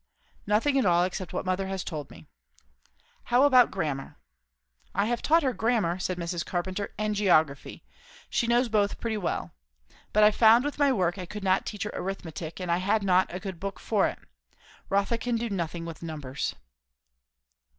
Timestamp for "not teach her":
11.43-11.91